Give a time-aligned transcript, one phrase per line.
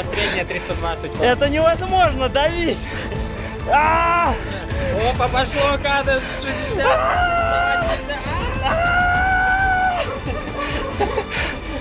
[0.00, 1.12] вас средняя 320.
[1.20, 2.78] Это невозможно давить!
[3.70, 4.32] А!
[5.12, 6.86] Опа, пошло, каденс 60.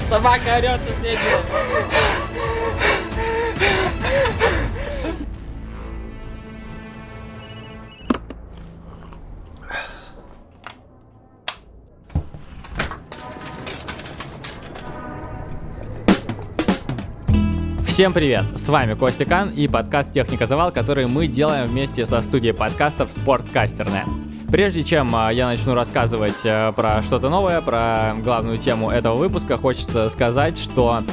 [0.10, 2.19] Собака орет соседняя.
[18.00, 18.46] Всем привет!
[18.56, 23.12] С вами Костя Кан и подкаст «Техника Завал», который мы делаем вместе со студией подкастов
[23.12, 24.06] «Спорткастерная».
[24.50, 29.58] Прежде чем а, я начну рассказывать а, про что-то новое, про главную тему этого выпуска,
[29.58, 31.04] хочется сказать, что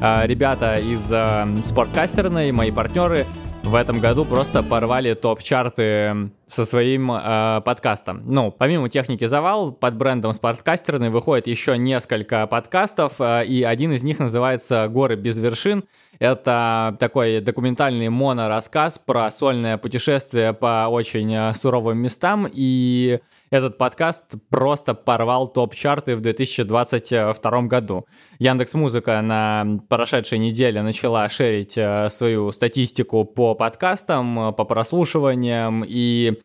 [0.00, 3.26] а, ребята из «Спорткастерной», мои партнеры,
[3.64, 8.22] в этом году просто порвали топ-чарты со своим э, подкастом.
[8.24, 14.04] Ну, помимо техники завал, под брендом Спорткастерный выходит еще несколько подкастов, э, и один из
[14.04, 15.84] них называется «Горы без вершин».
[16.18, 23.18] Это такой документальный монорассказ про сольное путешествие по очень э, суровым местам, и
[23.50, 28.06] этот подкаст просто порвал топ-чарты в 2022 году.
[28.38, 36.36] Яндекс Музыка на прошедшей неделе начала шерить э, свою статистику по подкастам, по прослушиваниям, и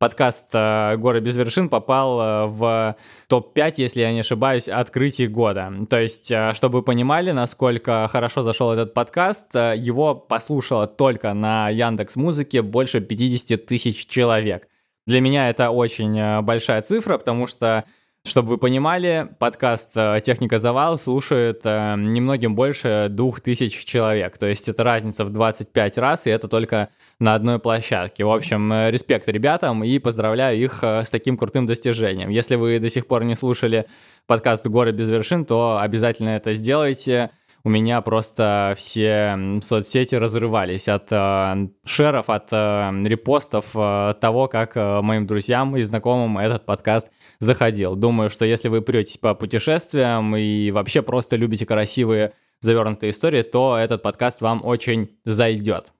[0.00, 2.96] подкаст э, «Горы без вершин» попал э, в
[3.28, 5.70] топ-5, если я не ошибаюсь, открытий года.
[5.90, 11.68] То есть, э, чтобы вы понимали, насколько хорошо зашел этот подкаст, его послушало только на
[11.68, 14.68] Яндекс Музыке больше 50 тысяч человек.
[15.06, 17.84] Для меня это очень большая цифра, потому что
[18.24, 24.36] чтобы вы понимали, подкаст э, «Техника Завал» слушает э, немногим больше двух тысяч человек.
[24.36, 28.24] То есть это разница в 25 раз, и это только на одной площадке.
[28.24, 32.28] В общем, э, респект ребятам и поздравляю их с таким крутым достижением.
[32.28, 33.86] Если вы до сих пор не слушали
[34.26, 37.30] подкаст «Горы без вершин», то обязательно это сделайте
[37.62, 44.76] у меня просто все соцсети разрывались от э, шеров, от э, репостов э, того, как
[44.76, 47.96] э, моим друзьям и знакомым этот подкаст заходил.
[47.96, 53.76] Думаю, что если вы претесь по путешествиям и вообще просто любите красивые завернутые истории, то
[53.76, 55.92] этот подкаст вам очень зайдет.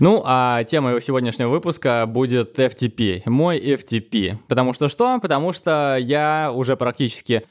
[0.00, 4.38] Ну, а тема его сегодняшнего выпуска будет FTP, мой FTP.
[4.46, 5.18] Потому что что?
[5.18, 7.44] Потому что я уже практически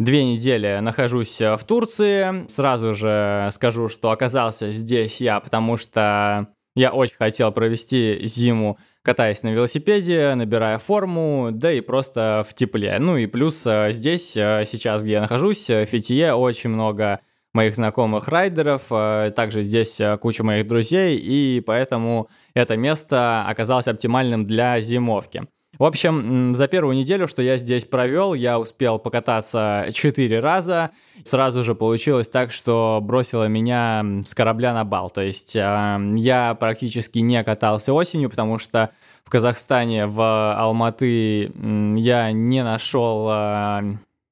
[0.00, 2.48] две недели нахожусь в Турции.
[2.48, 9.42] Сразу же скажу, что оказался здесь я, потому что я очень хотел провести зиму катаясь
[9.42, 12.98] на велосипеде, набирая форму, да и просто в тепле.
[12.98, 17.20] Ну и плюс э, здесь, э, сейчас, где я нахожусь, в Фитие очень много
[17.54, 24.46] моих знакомых райдеров, э, также здесь куча моих друзей, и поэтому это место оказалось оптимальным
[24.46, 25.48] для зимовки.
[25.80, 30.90] В общем, за первую неделю, что я здесь провел, я успел покататься 4 раза.
[31.24, 35.08] Сразу же получилось так, что бросило меня с корабля на бал.
[35.08, 38.90] То есть э, я практически не катался осенью, потому что
[39.24, 40.20] в Казахстане, в
[40.54, 41.50] Алматы
[41.96, 43.82] я не нашел э,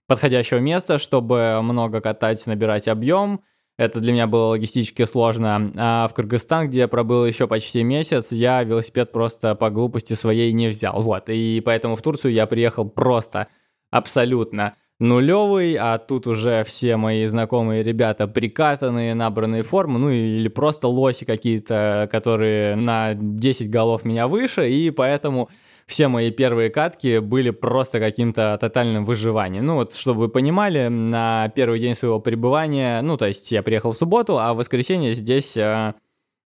[0.06, 3.40] подходящего места, чтобы много катать, набирать объем.
[3.78, 5.72] Это для меня было логистически сложно.
[5.76, 10.52] А в Кыргызстан, где я пробыл еще почти месяц, я велосипед просто по глупости своей
[10.52, 11.00] не взял.
[11.00, 11.28] Вот.
[11.28, 13.46] И поэтому в Турцию я приехал просто
[13.90, 20.88] абсолютно нулевый, а тут уже все мои знакомые ребята прикатанные, набранные формы, ну или просто
[20.88, 25.50] лоси какие-то, которые на 10 голов меня выше, и поэтому
[25.88, 29.64] все мои первые катки были просто каким-то тотальным выживанием.
[29.64, 33.92] Ну вот, чтобы вы понимали, на первый день своего пребывания, ну то есть я приехал
[33.92, 35.94] в субботу, а в воскресенье здесь э,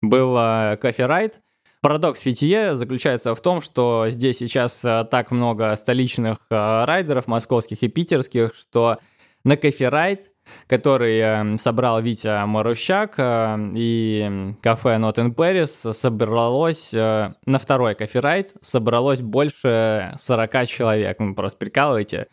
[0.01, 1.41] был э, coffee ride.
[1.81, 7.83] Парадокс Фетхие заключается в том, что здесь сейчас э, так много столичных э, райдеров, московских
[7.83, 8.99] и питерских, что
[9.43, 10.31] на coffee ride
[10.67, 17.95] который э, собрал Витя Марущак э, и кафе Not in Paris, собралось э, на второй
[17.95, 21.21] coffee ride, собралось больше 40 человек.
[21.21, 22.29] Вы просто прикалываете,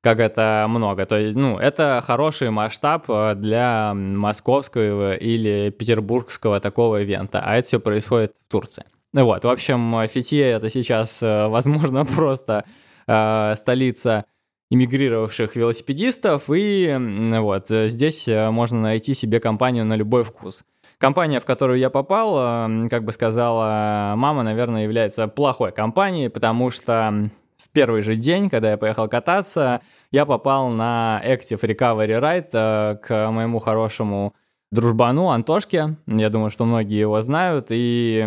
[0.00, 1.06] как это много.
[1.06, 3.06] То есть, ну, это хороший масштаб
[3.36, 8.84] для московского или петербургского такого ивента, а это все происходит в Турции.
[9.12, 12.64] Вот, в общем, Фитье это сейчас, возможно, просто
[13.06, 14.24] э, столица
[14.72, 20.64] иммигрировавших велосипедистов, и вот э, здесь э, можно найти себе компанию на любой вкус.
[20.96, 26.70] Компания, в которую я попал, э, как бы сказала мама, наверное, является плохой компанией, потому
[26.70, 27.28] что
[27.58, 33.30] в первый же день, когда я поехал кататься, я попал на Active Recovery Ride к
[33.30, 34.32] моему хорошему
[34.70, 35.96] дружбану Антошке.
[36.06, 37.66] Я думаю, что многие его знают.
[37.68, 38.26] И,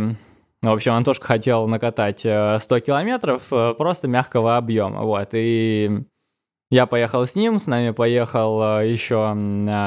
[0.62, 3.48] в общем, Антошка хотел накатать 100 километров
[3.78, 5.02] просто мягкого объема.
[5.02, 5.30] Вот.
[5.34, 6.06] И
[6.70, 9.34] я поехал с ним, с нами поехал э, еще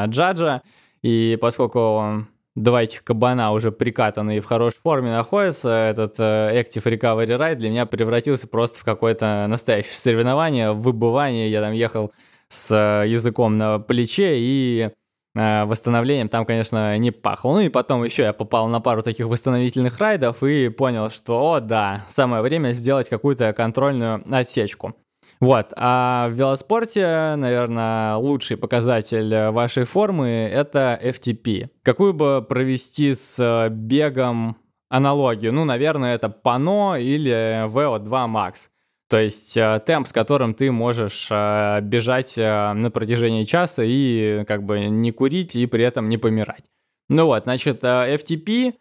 [0.07, 0.63] Джаджа,
[1.03, 2.27] и И поскольку
[2.63, 7.71] два этих кабана уже прикатанные в хорошей форме находятся, этот э, Active Recovery Ride для
[7.71, 11.51] меня превратился просто в какое-то настоящее соревнование, выбывание.
[11.51, 12.13] Я там ехал
[12.49, 14.91] с э, языком на плече и
[15.35, 17.53] э, восстановлением там, конечно, не пахло.
[17.55, 21.61] Ну и потом еще я попал на пару таких восстановительных райдов и понял, что, о
[21.61, 24.95] да, самое время сделать какую-то контрольную отсечку.
[25.40, 31.69] Вот, а в велоспорте, наверное, лучший показатель вашей формы— это FTP.
[31.82, 34.56] Какую бы провести с бегом
[34.88, 35.52] аналогию?
[35.52, 38.69] Ну, наверное, это Пано или VO2 Max.
[39.08, 44.44] То есть э, темп, с которым ты можешь э, бежать э, на протяжении часа и
[44.46, 46.64] как бы не курить и при этом не помирать.
[47.08, 48.75] Ну вот, значит, FTP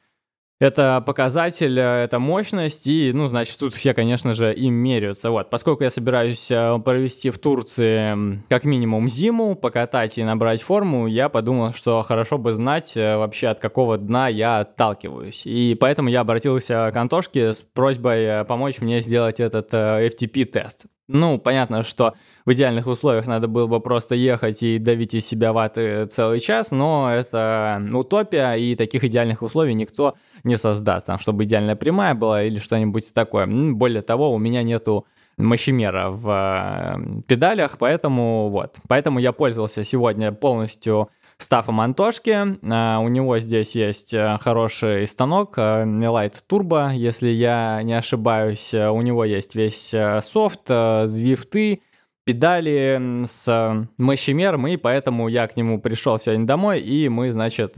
[0.59, 5.30] это показатель, э, это мощность, и, ну, значит, тут все, конечно же, им меряются.
[5.30, 11.07] Вот, поскольку я собираюсь э, провести в Турции как минимум зиму, покатать и набрать форму,
[11.07, 15.45] я подумал, что хорошо бы знать э, вообще, от какого дна я отталкиваюсь.
[15.45, 20.86] И поэтому я обратился к Антошке с просьбой помочь мне сделать этот FTP-тест.
[21.09, 22.15] Ну, понятно, что
[22.45, 26.71] в идеальных условиях надо было бы просто ехать и давить из себя ваты целый час,
[26.71, 32.44] но это утопия, и таких идеальных условий никто не создаст, там, чтобы идеальная прямая была
[32.44, 33.48] или что-нибудь такое.
[33.48, 35.07] Более того, у меня нету
[35.38, 38.75] мощемера в э, педалях, поэтому вот.
[38.88, 42.30] Поэтому я пользовался сегодня полностью стафом Антошки.
[42.30, 48.74] Uh, у него здесь есть э, хороший станок uh, Light Turbo, если я не ошибаюсь.
[48.74, 50.68] Uh, у него есть весь софт,
[51.06, 51.81] звифты,
[52.24, 57.75] педали с мощемером, и поэтому я к нему пришел сегодня домой, и мы, значит,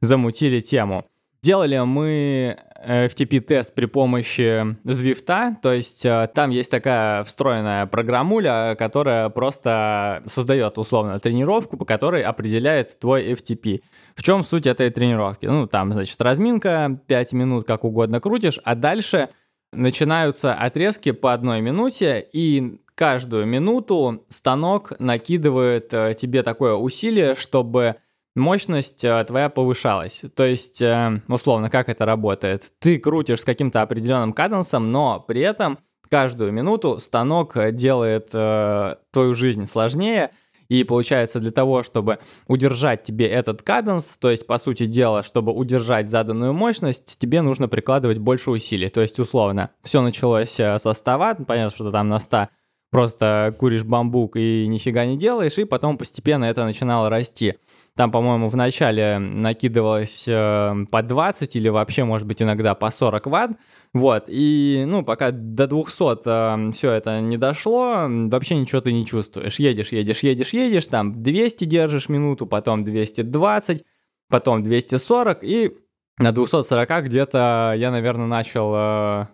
[0.00, 1.04] замутили тему.
[1.42, 9.28] Делали мы FTP-тест при помощи Zwift, то есть э, там есть такая встроенная программуля, которая
[9.30, 13.82] просто создает условно тренировку, по которой определяет твой FTP.
[14.14, 15.46] В чем суть этой тренировки?
[15.46, 19.30] Ну, там, значит, разминка, 5 минут как угодно крутишь, а дальше
[19.72, 27.96] начинаются отрезки по одной минуте, и каждую минуту станок накидывает э, тебе такое усилие, чтобы
[28.38, 30.22] мощность э, твоя повышалась.
[30.34, 32.72] То есть, э, условно, как это работает?
[32.78, 39.34] Ты крутишь с каким-то определенным каденсом, но при этом каждую минуту станок делает э, твою
[39.34, 40.30] жизнь сложнее,
[40.68, 45.52] и получается для того, чтобы удержать тебе этот каденс, то есть, по сути дела, чтобы
[45.52, 48.90] удержать заданную мощность, тебе нужно прикладывать больше усилий.
[48.90, 52.48] То есть, условно, все началось со 100 ватт, понятно, что там на 100
[52.90, 57.54] просто куришь бамбук и нифига не делаешь, и потом постепенно это начинало расти.
[57.94, 63.26] Там, по-моему, в начале накидывалось э, по 20 или вообще, может быть, иногда по 40
[63.26, 63.50] ватт.
[63.92, 69.04] Вот, и, ну, пока до 200 э, все это не дошло, вообще ничего ты не
[69.04, 69.58] чувствуешь.
[69.58, 73.84] Едешь, едешь, едешь, едешь, там 200 держишь минуту, потом 220,
[74.28, 75.76] потом 240, и
[76.18, 79.26] на 240 где-то я, наверное, начал э,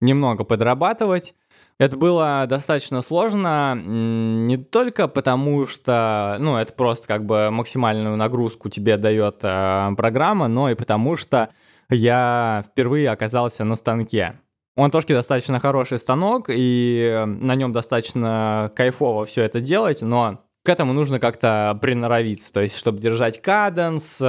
[0.00, 1.34] немного подрабатывать.
[1.78, 8.68] Это было достаточно сложно, не только потому, что, ну, это просто как бы максимальную нагрузку
[8.68, 11.50] тебе дает э, программа, но и потому, что
[11.88, 14.40] я впервые оказался на станке.
[14.76, 20.68] У Антошки достаточно хороший станок, и на нем достаточно кайфово все это делать, но к
[20.68, 24.20] этому нужно как-то приноровиться, то есть, чтобы держать каденс,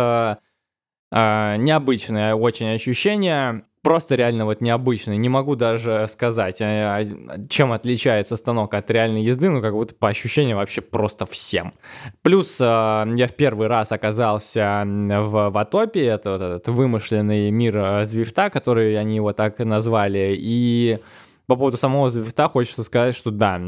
[1.12, 5.18] э, необычное очень ощущение просто реально вот необычный.
[5.18, 9.96] Не могу даже сказать, а, а, чем отличается станок от реальной езды, ну как будто
[9.96, 11.74] по ощущениям вообще просто всем.
[12.22, 18.50] Плюс а, я в первый раз оказался в Ватопе, это вот этот вымышленный мир Звифта,
[18.50, 21.00] который они его так назвали, и
[21.48, 23.60] по поводу самого Звифта хочется сказать, что да,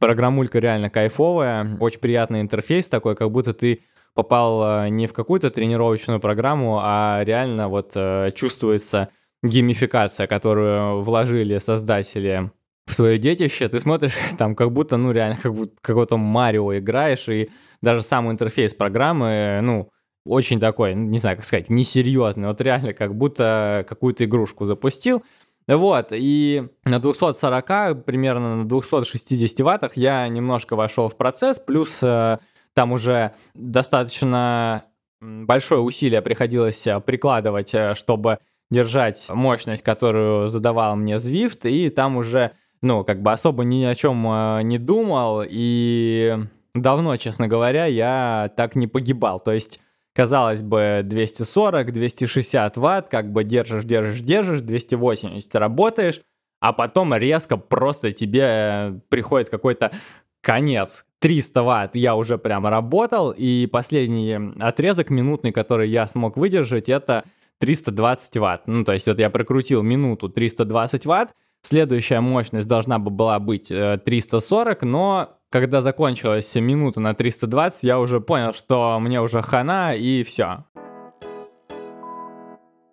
[0.00, 3.80] программулька реально кайфовая, очень приятный интерфейс такой, как будто ты
[4.14, 7.96] попал не в какую-то тренировочную программу, а реально вот
[8.34, 9.08] чувствуется
[9.42, 12.50] геймификация, которую вложили создатели
[12.86, 17.28] в свое детище, ты смотришь там как будто, ну, реально, как будто какого-то Марио играешь,
[17.28, 17.50] и
[17.80, 19.88] даже сам интерфейс программы, ну,
[20.24, 25.22] очень такой, не знаю, как сказать, несерьезный, вот реально как будто какую-то игрушку запустил,
[25.68, 32.38] вот, и на 240, примерно на 260 ваттах я немножко вошел в процесс, плюс э,
[32.74, 34.84] там уже достаточно
[35.20, 38.38] большое усилие приходилось э, прикладывать, э, чтобы
[38.70, 43.94] держать мощность, которую задавал мне Zwift, и там уже, ну, как бы особо ни о
[43.94, 46.36] чем э, не думал, и
[46.74, 49.38] давно, честно говоря, я так не погибал.
[49.38, 49.80] То есть,
[50.14, 56.20] казалось бы, 240, 260 ватт, как бы держишь, держишь, держишь, 280 работаешь,
[56.60, 59.92] а потом резко просто тебе приходит какой-то
[60.40, 61.04] конец.
[61.22, 67.22] 300 ватт я уже прям работал, и последний отрезок минутный, который я смог выдержать, это
[67.60, 68.62] 320 ватт.
[68.66, 71.30] Ну, то есть вот я прокрутил минуту 320 ватт,
[71.62, 78.00] следующая мощность должна бы была быть э, 340, но когда закончилась минута на 320, я
[78.00, 80.64] уже понял, что мне уже хана и все.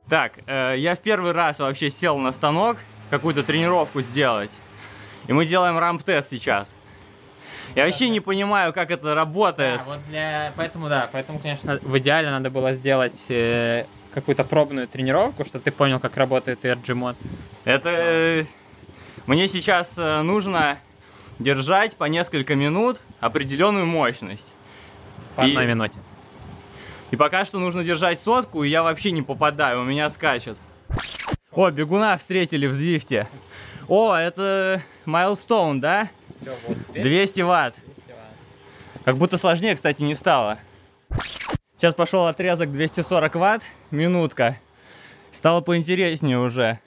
[0.08, 2.78] Так, э, я в первый раз вообще сел на станок,
[3.10, 4.52] какую-то тренировку сделать.
[5.28, 6.76] И мы делаем рамп-тест сейчас.
[7.76, 9.80] Я вообще не понимаю, как это работает.
[9.80, 10.52] Да, вот для...
[10.56, 15.72] Поэтому, да, поэтому, конечно, в идеале надо было сделать э, какую-то пробную тренировку, чтобы ты
[15.72, 16.60] понял, как работает
[16.90, 17.16] мод.
[17.66, 18.44] Это э,
[19.28, 20.80] мне сейчас э, нужно
[21.38, 24.54] держать по несколько минут определенную мощность.
[25.36, 26.00] По И- одной минуте.
[27.12, 30.58] И пока что нужно держать сотку, и я вообще не попадаю, у меня скачет.
[31.52, 33.28] О, бегуна встретили в Звифте.
[33.88, 36.10] О, это Майлстоун, да?
[36.42, 37.76] Все, вот 200 ватт.
[39.06, 40.60] Как будто сложнее, кстати, не стало.
[41.78, 44.58] Сейчас пошел отрезок 240 ватт, минутка.
[45.32, 46.80] Стало поинтереснее уже.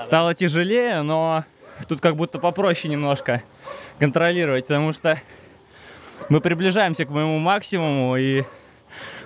[0.00, 1.44] Стало тяжелее, но
[1.88, 3.42] тут как будто попроще немножко
[3.98, 5.18] контролировать, потому что
[6.28, 8.44] мы приближаемся к моему максимуму, и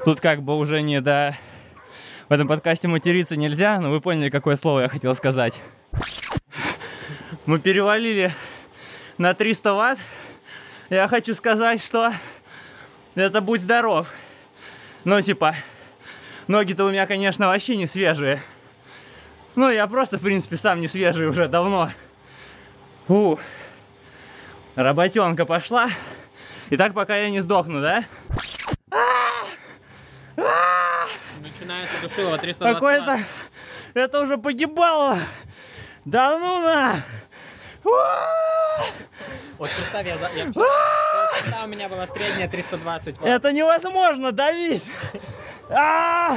[0.04, 1.34] тут как бы уже не до...
[2.28, 5.60] В этом подкасте материться нельзя, но вы поняли, какое слово я хотел сказать.
[7.44, 8.32] Мы перевалили
[9.18, 9.98] на 300 ватт.
[10.90, 12.12] Я хочу сказать, что
[13.14, 14.12] это будь здоров.
[15.04, 15.54] Ну, типа,
[16.46, 18.42] ноги-то у меня, конечно, вообще не свежие.
[19.54, 21.90] Ну, я просто, в принципе, сам не свежий уже давно.
[23.08, 23.36] У,
[24.74, 25.88] работенка пошла.
[26.70, 28.04] И так, пока я не сдохну, да?
[31.40, 33.18] Начинается душилово 320 Какое-то...
[33.94, 35.18] Это уже погибало.
[36.04, 36.96] Да ну на!
[39.58, 40.16] Вот представь, я...
[40.18, 43.28] за- я полчаса у меня была средняя 320 ватт.
[43.28, 44.84] Это невозможно давить!
[45.70, 46.36] А!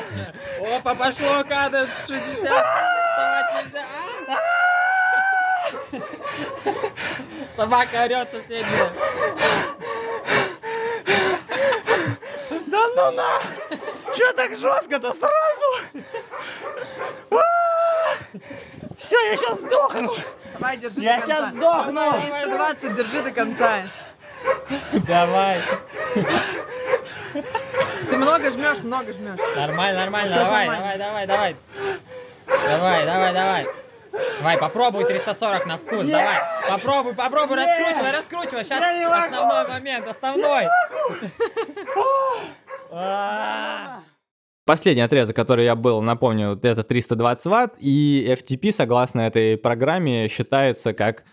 [0.78, 2.18] Опа, пошло, каденс 60.
[2.42, 3.84] Вставать нельзя.
[4.30, 4.38] А!
[7.56, 8.94] Собака орет соседняя.
[12.50, 13.42] Да ну на!
[14.16, 15.84] Че так жестко-то сразу?
[18.98, 20.16] Все, я сейчас сдохну!
[20.60, 21.36] Давай, держи Я до конца.
[21.36, 22.12] сейчас сдохну!
[22.12, 23.82] 320, держи до конца.
[24.94, 25.58] Давай.
[27.34, 29.40] Ты много жмешь, много жмешь.
[29.56, 30.32] Нормально, нормально.
[30.32, 30.98] Сейчас Давай, нормально.
[30.98, 31.56] давай, давай, давай.
[32.68, 33.68] Давай, давай, давай.
[34.40, 36.42] Давай, попробуй 340 на вкус, давай.
[36.70, 38.64] Попробуй, попробуй, раскручивай, раскручивай.
[38.66, 39.26] Сейчас Я не могу.
[39.26, 40.68] основной момент, основной.
[44.70, 50.94] Последний отрезок, который я был, напомню, это 320 ватт, и FTP, согласно этой программе, считается
[50.94, 51.24] как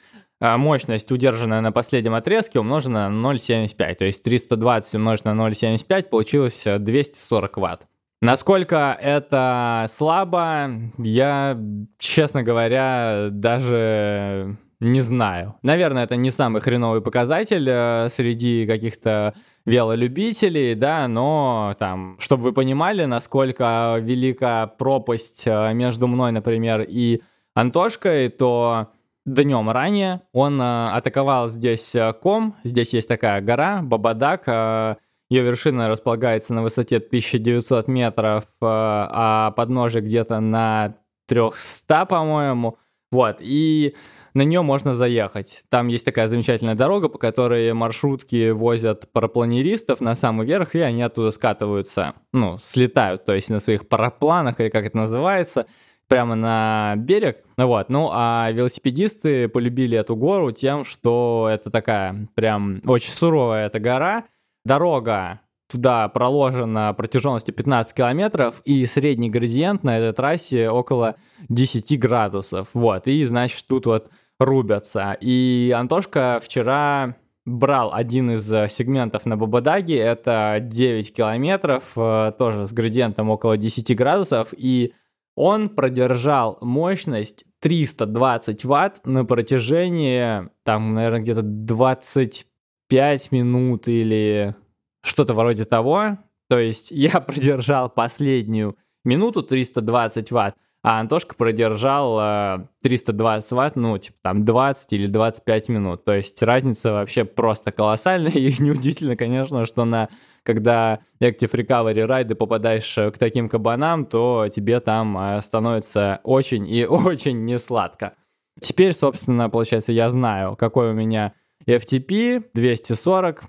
[0.41, 3.95] а, мощность, удержанная на последнем отрезке, умноженная на 0,75.
[3.97, 7.83] То есть 320 умножить на 0,75 получилось э, 240 ватт.
[8.23, 11.61] Насколько это слабо, я,
[11.99, 15.55] честно говоря, даже не знаю.
[15.63, 22.53] Наверное, это не самый хреновый показатель э, среди каких-то велолюбителей, да, но там, чтобы вы
[22.53, 27.23] понимали, насколько велика пропасть э, между мной, например, и
[27.55, 28.89] Антошкой, то
[29.25, 36.53] днем ранее он э, атаковал здесь ком, здесь есть такая гора, Бабадак, ее вершина располагается
[36.55, 40.95] на высоте 1900 метров, а подножие где-то на
[41.27, 42.79] 300, по-моему,
[43.11, 43.97] вот, и
[44.37, 45.65] на нее можно заехать.
[45.71, 51.03] Там есть такая замечательная дорога, по которой маршрутки возят парапланеристов на самый верх, и они
[51.03, 55.65] оттуда скатываются, ну, слетают, то есть на своих парапланах, или как это называется,
[56.07, 57.39] прямо на берег.
[57.57, 57.89] Вот.
[57.89, 64.25] Ну, а велосипедисты полюбили эту гору тем, что это такая прям очень суровая эта гора.
[64.67, 71.17] Дорога туда проложена протяженностью 15 километров, и средний градиент на этой трассе около
[71.49, 72.69] 10 градусов.
[72.75, 73.09] Вот.
[73.09, 75.17] И, значит, тут вот рубятся.
[75.21, 82.67] И Антошка вчера брал один из э, сегментов на Бабадаге, это 9 километров, э, тоже
[82.67, 84.93] с градиентом около 10 градусов, и
[85.37, 94.57] он продержал мощность 320 ватт на протяжении, там, наверное, где-то 25 минут или
[95.03, 96.19] что-то вроде того.
[96.49, 103.99] То есть я продержал последнюю минуту 320 ватт, а Антошка продержал э, 320 ватт, ну,
[103.99, 106.05] типа там 20 или 25 минут.
[106.05, 110.09] То есть разница вообще просто колоссальная, и неудивительно, конечно, что на
[110.45, 116.69] когда Active Recovery райды попадаешь э, к таким кабанам, то тебе там э, становится очень
[116.69, 118.15] и очень несладко.
[118.61, 121.33] Теперь, собственно, получается, я знаю, какой у меня
[121.67, 123.43] FTP 240.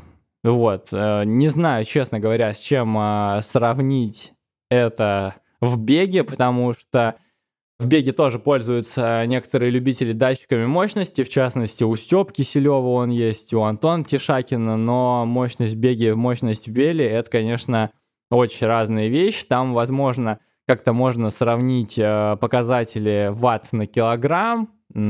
[0.43, 0.87] Вот.
[0.91, 2.97] э, Не знаю, честно говоря, с чем
[3.43, 4.33] сравнить
[4.71, 7.15] это в беге, потому что
[7.79, 13.53] в беге тоже пользуются некоторые любители датчиками мощности, в частности, у Стёп Киселева он есть,
[13.53, 17.91] у Антона Тишакина, но мощность в беге, мощность в веле— это, конечно,
[18.31, 19.45] очень разные вещи.
[19.45, 24.69] Там, возможно, как-то можно сравнить э, показатели ватт на килограмм.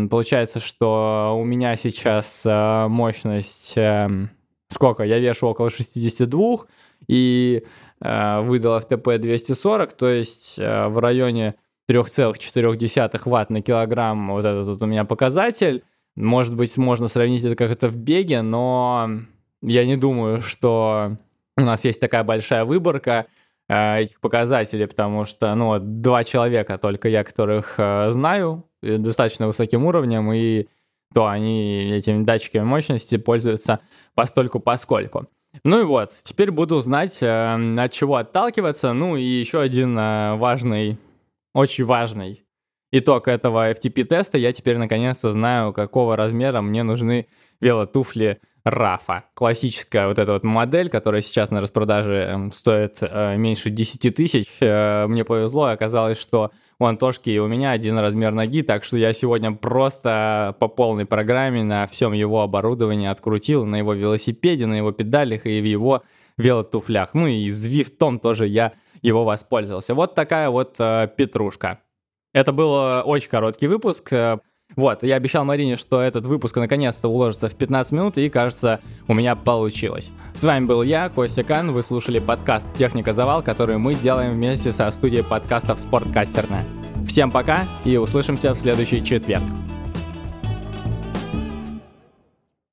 [0.10, 3.74] Получается, что у меня сейчас э, мощность...
[3.78, 4.30] эм,
[4.68, 5.04] сколько?
[5.04, 6.58] Я вешу около 62
[7.08, 7.64] и
[8.02, 11.56] э, выдал FTP 240, то есть э, в районе
[11.90, 15.84] 3,4 ватт на килограмм вот этот вот у меня показатель.
[16.16, 19.10] Может быть, можно сравнить это как это в беге, но
[19.62, 21.18] я не думаю, что
[21.56, 23.28] у нас есть такая большая выборка
[23.70, 29.48] э, этих показателей, потому что, ну, два человека только я, которых э, знаю э, достаточно
[29.48, 30.68] высоким уровнем, и
[31.14, 33.80] то они этими датчиками мощности пользуются
[34.14, 35.28] постольку поскольку.
[35.64, 38.94] Ну и вот, теперь буду знать, э, от чего отталкиваться.
[38.94, 40.98] Ну и еще один э, важный,
[41.58, 42.44] очень важный
[42.92, 44.38] итог этого FTP-теста.
[44.38, 47.28] Я теперь наконец-то знаю, какого размера мне нужны
[47.60, 49.24] велотуфли Рафа.
[49.34, 54.46] Классическая вот эта вот модель, которая сейчас на распродаже эм, стоит э, меньше 10 тысяч.
[54.60, 58.98] Э, мне повезло, оказалось, что у Антошки и у меня один размер ноги, так что
[58.98, 64.76] я сегодня просто по полной программе на всем его оборудовании открутил, на его велосипеде, на
[64.76, 66.04] его педалях и в его
[66.38, 67.14] велотуфлях.
[67.14, 69.94] Ну и Звифтом тоже я его воспользовался.
[69.94, 71.80] Вот такая вот э, петрушка.
[72.34, 74.12] Это был э, очень короткий выпуск.
[74.14, 74.40] Э,
[74.76, 79.14] Вот, я обещал Марине, что этот выпуск наконец-то уложится в 15 минут, и, кажется, у
[79.14, 80.12] меня получилось.
[80.34, 84.74] С вами был я, Костя Кан, вы слушали подкаст «Техника Завал», который мы делаем вместе
[84.74, 86.66] со студией подкастов «Спорткастерная».
[87.08, 89.44] Всем пока и услышимся в следующий четверг.